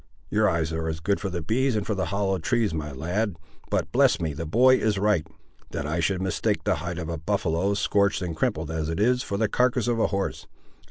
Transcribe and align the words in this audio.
Your 0.31 0.49
eyes 0.49 0.73
are 0.73 0.91
good 0.93 1.19
for 1.19 1.29
the 1.29 1.43
bees 1.43 1.75
and 1.75 1.85
for 1.85 1.93
the 1.93 2.05
hollow 2.07 2.39
trees, 2.39 2.73
my 2.73 2.91
lad, 2.91 3.37
but—bless 3.69 4.19
me, 4.19 4.33
the 4.33 4.47
boy 4.47 4.77
is 4.77 4.97
right! 4.97 5.27
That 5.69 5.85
I 5.85 5.99
should 5.99 6.23
mistake 6.23 6.63
the 6.63 6.77
hide 6.77 6.97
of 6.97 7.07
a 7.07 7.19
buffaloe, 7.19 7.75
scorched 7.75 8.23
and 8.23 8.35
crimpled 8.35 8.71
as 8.71 8.89
it 8.89 8.99
is, 8.99 9.21
for 9.21 9.37
the 9.37 9.47
carcass 9.47 9.87
of 9.87 9.99
a 9.99 10.07
horse! 10.07 10.47